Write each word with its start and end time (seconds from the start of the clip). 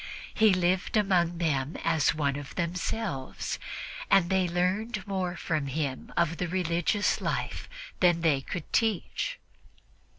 He 0.33 0.51
lived 0.51 0.97
among 0.97 1.37
them 1.37 1.77
as 1.83 2.15
one 2.15 2.35
of 2.35 2.55
themselves, 2.55 3.59
and 4.09 4.31
they 4.31 4.47
learned 4.49 5.05
more 5.05 5.35
from 5.35 5.67
him 5.67 6.11
of 6.17 6.37
the 6.37 6.47
religious 6.47 7.21
life 7.21 7.69
than 7.99 8.21
they 8.21 8.41
could 8.41 8.73
teach. 8.73 9.37